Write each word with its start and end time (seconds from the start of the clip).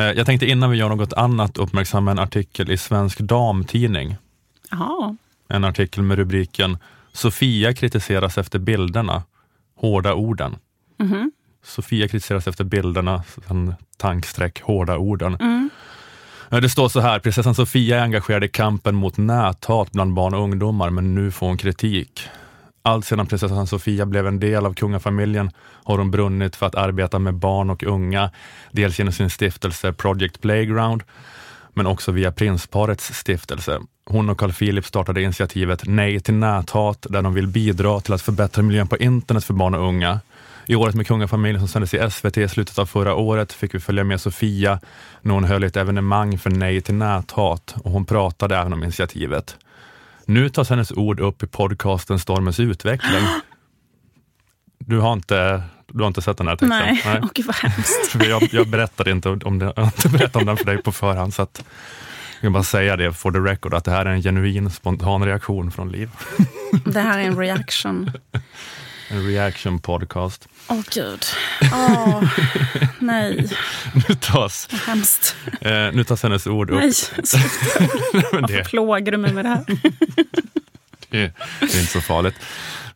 Eh, 0.00 0.06
jag 0.06 0.26
tänkte 0.26 0.46
innan 0.46 0.70
vi 0.70 0.76
gör 0.76 0.88
något 0.88 1.12
annat 1.12 1.58
uppmärksamma 1.58 2.10
en 2.10 2.18
artikel 2.18 2.70
i 2.70 2.76
Svensk 2.76 3.18
Damtidning. 3.18 4.16
Jaha. 4.70 5.16
En 5.48 5.64
artikel 5.64 6.02
med 6.02 6.18
rubriken 6.18 6.78
Sofia 7.12 7.74
kritiseras 7.74 8.38
efter 8.38 8.58
bilderna, 8.58 9.22
hårda 9.76 10.14
orden. 10.14 10.56
Mhm. 10.98 11.30
Sofia 11.64 12.08
kritiseras 12.08 12.46
efter 12.46 12.64
bilderna, 12.64 13.22
sen 13.48 13.74
tankstreck, 13.96 14.62
hårda 14.62 14.96
orden. 14.96 15.34
Mm. 15.40 15.70
Eh, 16.50 16.58
Det 16.60 16.68
står 16.68 16.88
så 16.88 17.00
här, 17.00 17.18
prinsessan 17.18 17.54
Sofia 17.54 17.98
är 17.98 18.02
engagerad 18.02 18.44
i 18.44 18.48
kampen 18.48 18.94
mot 18.94 19.16
näthat 19.16 19.92
bland 19.92 20.14
barn 20.14 20.34
och 20.34 20.42
ungdomar, 20.42 20.90
men 20.90 21.14
nu 21.14 21.30
får 21.30 21.46
hon 21.46 21.56
kritik. 21.58 22.28
Allt 22.82 23.04
sedan 23.04 23.26
prinsessan 23.26 23.66
Sofia 23.66 24.06
blev 24.06 24.26
en 24.26 24.40
del 24.40 24.66
av 24.66 24.74
kungafamiljen 24.74 25.50
har 25.84 25.98
hon 25.98 26.10
brunnit 26.10 26.56
för 26.56 26.66
att 26.66 26.74
arbeta 26.74 27.18
med 27.18 27.34
barn 27.34 27.70
och 27.70 27.82
unga, 27.82 28.30
dels 28.72 28.98
genom 28.98 29.12
sin 29.12 29.30
stiftelse 29.30 29.92
Project 29.92 30.40
Playground, 30.40 31.02
men 31.74 31.86
också 31.86 32.12
via 32.12 32.32
prinsparets 32.32 33.14
stiftelse. 33.14 33.80
Hon 34.06 34.30
och 34.30 34.38
Carl 34.38 34.52
Philip 34.52 34.86
startade 34.86 35.22
initiativet 35.22 35.82
Nej 35.86 36.20
till 36.20 36.34
näthat, 36.34 37.06
där 37.10 37.22
de 37.22 37.34
vill 37.34 37.46
bidra 37.46 38.00
till 38.00 38.12
att 38.12 38.22
förbättra 38.22 38.62
miljön 38.62 38.88
på 38.88 38.96
internet 38.96 39.44
för 39.44 39.54
barn 39.54 39.74
och 39.74 39.88
unga. 39.88 40.20
I 40.66 40.74
året 40.74 40.94
med 40.94 41.06
kungafamiljen 41.06 41.60
som 41.60 41.68
sändes 41.68 41.94
i 41.94 42.10
SVT 42.10 42.38
i 42.38 42.48
slutet 42.48 42.78
av 42.78 42.86
förra 42.86 43.14
året 43.14 43.52
fick 43.52 43.74
vi 43.74 43.80
följa 43.80 44.04
med 44.04 44.20
Sofia 44.20 44.80
när 45.22 45.34
hon 45.34 45.44
höll 45.44 45.64
ett 45.64 45.76
evenemang 45.76 46.38
för 46.38 46.50
Nej 46.50 46.80
till 46.80 46.94
näthat 46.94 47.74
och 47.84 47.90
hon 47.90 48.04
pratade 48.04 48.56
även 48.56 48.72
om 48.72 48.82
initiativet. 48.82 49.56
Nu 50.30 50.48
tas 50.48 50.70
hennes 50.70 50.92
ord 50.92 51.20
upp 51.20 51.42
i 51.42 51.46
podcasten 51.46 52.18
Stormens 52.18 52.60
utveckling. 52.60 53.22
Du 54.78 54.98
har 54.98 55.12
inte, 55.12 55.62
du 55.86 56.00
har 56.00 56.06
inte 56.06 56.22
sett 56.22 56.38
den 56.38 56.48
här 56.48 56.56
texten? 56.56 56.68
Nej, 57.04 57.20
och 57.22 57.30
gud 57.34 57.46
vad 57.46 57.56
hemskt. 57.56 58.14
Jag, 58.28 58.48
jag 58.52 58.68
berättade 58.68 59.10
inte 59.10 59.28
om, 59.28 59.58
det, 59.58 59.72
jag 59.76 59.84
inte 59.84 60.08
berättat 60.08 60.36
om 60.36 60.46
den 60.46 60.56
för 60.56 60.64
dig 60.64 60.82
på 60.82 60.92
förhand, 60.92 61.34
så 61.34 61.42
att 61.42 61.64
jag 62.34 62.42
kan 62.42 62.52
bara 62.52 62.62
säga 62.62 62.96
det 62.96 63.12
for 63.12 63.32
the 63.32 63.38
record, 63.38 63.74
att 63.74 63.84
det 63.84 63.90
här 63.90 64.06
är 64.06 64.10
en 64.10 64.22
genuin 64.22 64.70
spontan 64.70 65.24
reaktion 65.24 65.70
från 65.70 65.92
Liv. 65.92 66.10
Det 66.84 67.00
här 67.00 67.18
är 67.18 67.22
en 67.22 67.38
reaction. 67.38 68.10
En 69.12 69.26
reaction 69.26 69.78
podcast. 69.80 70.48
Åh 70.68 70.80
gud. 70.94 71.24
Åh, 71.72 72.22
nej, 72.98 73.48
Nu 74.08 74.14
tas, 74.14 74.68
vad 74.72 74.80
hemskt. 74.80 75.36
eh, 75.60 75.70
nu 75.92 76.04
tas 76.04 76.22
hennes 76.22 76.46
ord 76.46 76.70
upp. 76.70 76.78
Nej, 76.80 76.94
sluta. 76.94 77.38
Varför 78.32 78.64
plågar 78.64 79.12
du 79.12 79.18
mig 79.18 79.32
med 79.32 79.44
det 79.44 79.48
här? 79.48 79.64
det, 81.10 81.32
det 81.60 81.74
är 81.74 81.80
inte 81.80 81.92
så 81.92 82.00
farligt. 82.00 82.34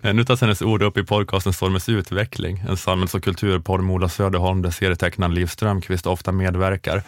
Eh, 0.04 0.14
nu 0.14 0.24
tas 0.24 0.40
hennes 0.40 0.62
ord 0.62 0.82
upp 0.82 0.98
i 0.98 1.02
podcasten 1.02 1.52
Stormens 1.52 1.88
utveckling, 1.88 2.64
en 2.68 2.76
samhälls 2.76 3.14
och 3.14 3.24
kulturpodd 3.24 3.80
med 3.80 3.94
Ola 3.94 4.08
Söderholm 4.08 4.62
där 4.62 4.70
serietecknaren 4.70 5.34
Liv 5.34 5.46
Strömquist 5.46 6.06
ofta 6.06 6.32
medverkar. 6.32 7.02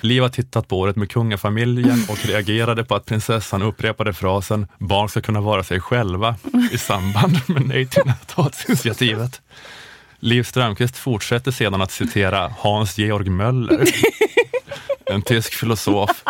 Liv 0.00 0.22
har 0.22 0.28
tittat 0.28 0.68
på 0.68 0.78
året 0.78 0.96
med 0.96 1.10
kungafamiljen 1.10 2.04
och 2.08 2.26
reagerade 2.26 2.84
på 2.84 2.94
att 2.94 3.06
prinsessan 3.06 3.62
upprepade 3.62 4.12
frasen 4.12 4.66
“barn 4.78 5.08
ska 5.08 5.20
kunna 5.20 5.40
vara 5.40 5.62
sig 5.62 5.80
själva” 5.80 6.36
i 6.72 6.78
samband 6.78 7.40
med 7.46 7.66
Nej 7.66 7.86
till 7.86 8.02
näthatsinitiativet. 8.04 9.40
Liv 10.20 10.42
Strömquist 10.42 10.96
fortsätter 10.96 11.50
sedan 11.50 11.82
att 11.82 11.90
citera 11.90 12.52
Hans 12.58 12.98
Georg 12.98 13.30
Möller, 13.30 13.84
en 15.06 15.22
tysk 15.22 15.54
filosof 15.54 16.24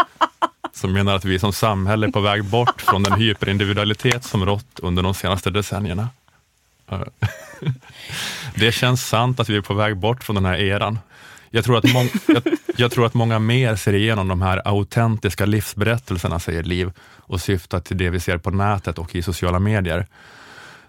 som 0.81 0.93
menar 0.93 1.15
att 1.15 1.25
vi 1.25 1.39
som 1.39 1.53
samhälle 1.53 2.07
är 2.07 2.11
på 2.11 2.21
väg 2.21 2.45
bort 2.45 2.83
från 2.83 3.03
den 3.03 3.13
hyperindividualitet 3.13 4.25
som 4.25 4.47
rått 4.47 4.79
under 4.83 5.03
de 5.03 5.15
senaste 5.15 5.51
decennierna. 5.51 6.09
Det 8.55 8.73
känns 8.73 9.09
sant 9.09 9.41
att 9.41 9.49
vi 9.49 9.57
är 9.57 9.61
på 9.61 9.75
väg 9.75 9.97
bort 9.97 10.25
från 10.25 10.37
den 10.37 10.45
här 10.45 10.57
eran. 10.57 10.99
Jag 11.51 11.65
tror, 11.65 11.79
att 11.79 11.85
mång- 11.85 12.21
jag, 12.27 12.43
jag 12.77 12.91
tror 12.93 13.07
att 13.07 13.15
många 13.15 13.39
mer 13.39 13.77
ser 13.77 13.93
igenom 13.93 14.29
de 14.29 14.43
här 14.43 14.63
autentiska 14.65 15.47
livsberättelserna, 15.47 16.39
säger 16.39 16.63
Liv, 16.63 16.93
och 17.17 17.41
syftar 17.41 17.81
till 17.81 17.99
det 17.99 18.11
vi 18.11 18.21
ser 18.21 18.39
på 18.39 18.51
nätet 18.51 18.99
och 18.99 19.15
i 19.15 19.23
sociala 19.23 19.59
medier. 19.59 20.07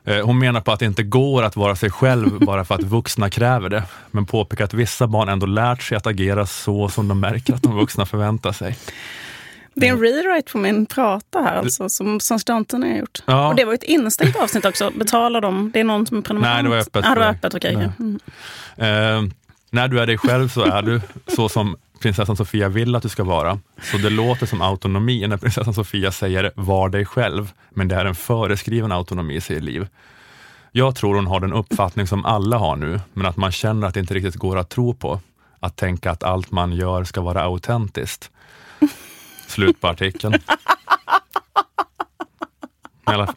Eh, 0.03 0.25
hon 0.25 0.39
menar 0.39 0.61
på 0.61 0.71
att 0.71 0.79
det 0.79 0.85
inte 0.85 1.03
går 1.03 1.43
att 1.43 1.55
vara 1.55 1.75
sig 1.75 1.89
själv 1.89 2.39
bara 2.39 2.65
för 2.65 2.75
att 2.75 2.83
vuxna 2.83 3.29
kräver 3.29 3.69
det, 3.69 3.83
men 4.11 4.25
påpekar 4.25 4.65
att 4.65 4.73
vissa 4.73 5.07
barn 5.07 5.29
ändå 5.29 5.45
lärt 5.45 5.81
sig 5.81 5.97
att 5.97 6.07
agera 6.07 6.45
så 6.45 6.89
som 6.89 7.07
de 7.07 7.19
märker 7.19 7.53
att 7.53 7.61
de 7.61 7.75
vuxna 7.75 8.05
förväntar 8.05 8.51
sig. 8.51 8.77
Det 9.73 9.87
är 9.87 9.91
en 9.91 9.99
rewrite 9.99 10.51
på 10.51 10.57
min 10.57 10.85
prata 10.85 11.41
här 11.41 11.55
alltså, 11.55 11.89
som, 11.89 12.19
som 12.19 12.39
Stanton 12.39 12.83
har 12.83 12.89
gjort. 12.89 13.23
Ja. 13.25 13.47
Och 13.47 13.55
det 13.55 13.65
var 13.65 13.73
ett 13.73 13.83
instängt 13.83 14.35
avsnitt 14.35 14.65
också. 14.65 14.91
Betalar 14.95 15.41
de? 15.41 15.71
Det 15.71 15.79
är 15.79 15.83
någon 15.83 16.05
som 16.05 16.17
är 16.17 16.21
prenumerant? 16.21 16.55
Nej, 16.55 16.63
det 16.63 16.69
var 16.69 16.77
öppet 16.77 17.05
Ah, 17.05 17.13
det 17.13 17.19
var 17.19 17.27
öppet, 17.27 17.55
okej. 17.55 17.75
Nej. 17.75 17.89
Mm. 17.99 19.27
Eh, 19.27 19.33
när 19.69 19.87
du 19.87 19.99
är 19.99 20.07
dig 20.07 20.17
själv 20.17 20.49
så 20.49 20.61
är 20.61 20.81
du 20.81 21.01
så 21.27 21.49
som 21.49 21.75
prinsessan 21.99 22.37
Sofia 22.37 22.69
vill 22.69 22.95
att 22.95 23.03
du 23.03 23.09
ska 23.09 23.23
vara. 23.23 23.59
Så 23.81 23.97
det 23.97 24.09
låter 24.09 24.45
som 24.45 24.61
autonomi 24.61 25.27
när 25.27 25.37
prinsessan 25.37 25.73
Sofia 25.73 26.11
säger 26.11 26.51
var 26.55 26.89
dig 26.89 27.05
själv, 27.05 27.51
men 27.69 27.87
det 27.87 27.95
är 27.95 28.05
en 28.05 28.15
föreskriven 28.15 28.91
autonomi, 28.91 29.41
säger 29.41 29.61
Liv. 29.61 29.87
Jag 30.71 30.95
tror 30.95 31.15
hon 31.15 31.27
har 31.27 31.39
den 31.39 31.53
uppfattning 31.53 32.07
som 32.07 32.25
alla 32.25 32.57
har 32.57 32.75
nu, 32.75 32.99
men 33.13 33.25
att 33.25 33.37
man 33.37 33.51
känner 33.51 33.87
att 33.87 33.93
det 33.93 33.99
inte 33.99 34.13
riktigt 34.13 34.35
går 34.35 34.57
att 34.57 34.69
tro 34.69 34.93
på. 34.93 35.19
Att 35.59 35.75
tänka 35.75 36.11
att 36.11 36.23
allt 36.23 36.51
man 36.51 36.73
gör 36.73 37.03
ska 37.03 37.21
vara 37.21 37.41
autentiskt. 37.41 38.31
Slut 39.51 39.81
på 39.81 39.87
artikeln. 39.87 40.33
Alla- 43.03 43.33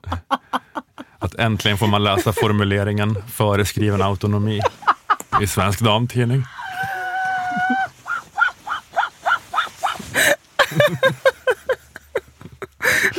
Att 1.18 1.34
äntligen 1.34 1.78
får 1.78 1.86
man 1.86 2.04
läsa 2.04 2.32
formuleringen 2.32 3.22
föreskriven 3.28 4.02
autonomi 4.02 4.60
i 5.42 5.46
Svensk 5.46 5.80
Damtidning. 5.80 6.44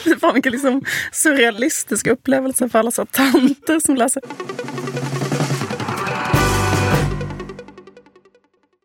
Fy 0.04 0.16
fan 0.20 0.34
vilken 0.34 0.52
liksom 0.52 0.82
surrealistisk 1.12 2.08
upplevelse 2.08 2.70
för 2.70 2.80
alla 2.80 2.92
så 2.92 3.06
tanter 3.06 3.80
som 3.80 3.96
läser. 3.96 4.22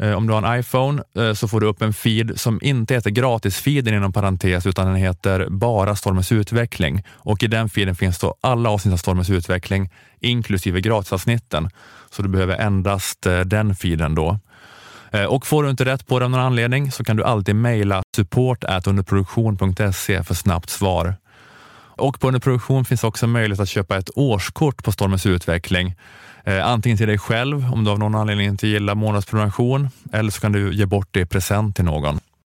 Eh, 0.00 0.12
om 0.12 0.26
du 0.26 0.32
har 0.32 0.42
en 0.42 0.60
iPhone, 0.60 1.02
eh, 1.16 1.32
så 1.32 1.48
får 1.48 1.60
du 1.60 1.66
upp 1.66 1.82
en 1.82 1.92
feed 1.92 2.40
som 2.40 2.58
inte 2.62 2.94
heter 2.94 3.10
gratisfeeden 3.10 3.94
inom 3.94 4.12
parentes, 4.12 4.66
utan 4.66 4.86
den 4.86 4.96
heter 4.96 5.46
bara 5.50 5.96
Stormens 5.96 6.32
utveckling. 6.32 7.02
Och 7.10 7.42
i 7.42 7.46
den 7.46 7.68
feeden 7.68 7.94
finns 7.94 8.18
då 8.18 8.34
alla 8.40 8.70
avsnitt 8.70 8.92
av 8.92 8.96
Stormens 8.96 9.30
utveckling, 9.30 9.90
inklusive 10.20 10.80
gratisavsnitten. 10.80 11.70
Så 12.10 12.22
du 12.22 12.28
behöver 12.28 12.56
endast 12.56 13.26
eh, 13.26 13.40
den 13.40 13.74
feeden 13.74 14.14
då. 14.14 14.38
Och 15.28 15.46
får 15.46 15.62
du 15.62 15.70
inte 15.70 15.84
rätt 15.84 16.06
på 16.06 16.18
det 16.18 16.24
av 16.24 16.30
någon 16.30 16.40
anledning 16.40 16.92
så 16.92 17.04
kan 17.04 17.16
du 17.16 17.24
alltid 17.24 17.56
mejla 17.56 18.02
support 18.16 18.64
underproduktion.se 18.86 20.22
för 20.22 20.34
snabbt 20.34 20.70
svar. 20.70 21.14
Och 22.00 22.20
på 22.20 22.26
Underproduktion 22.26 22.84
finns 22.84 23.04
också 23.04 23.26
möjlighet 23.26 23.60
att 23.60 23.68
köpa 23.68 23.96
ett 23.96 24.10
årskort 24.14 24.84
på 24.84 24.92
Stormens 24.92 25.26
utveckling. 25.26 25.94
Eh, 26.44 26.66
antingen 26.66 26.98
till 26.98 27.08
dig 27.08 27.18
själv 27.18 27.72
om 27.72 27.84
du 27.84 27.90
av 27.90 27.98
någon 27.98 28.14
anledning 28.14 28.46
inte 28.46 28.66
gillar 28.66 28.94
månadsprenumeration 28.94 29.88
eller 30.12 30.30
så 30.30 30.40
kan 30.40 30.52
du 30.52 30.74
ge 30.74 30.86
bort 30.86 31.08
det 31.10 31.20
i 31.20 31.26
present 31.26 31.76
till 31.76 31.84
någon. 31.84 32.20